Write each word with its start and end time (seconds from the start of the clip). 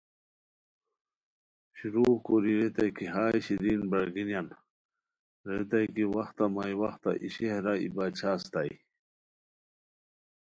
شروغ 1.77 2.13
کوری 2.25 2.53
ریتائے 2.59 2.89
کی 2.97 3.05
ہائے 3.13 3.39
شیرین 3.45 3.81
برارگینیان 3.89 4.47
ریتائے 5.49 5.85
کی 5.93 6.03
وختہ 6.15 6.45
مائی 6.55 6.75
وختہ 6.81 7.11
ای 7.21 7.27
شہرہ 7.35 7.73
ای 7.79 7.87
باچھا 7.95 8.29
استائے 8.37 8.73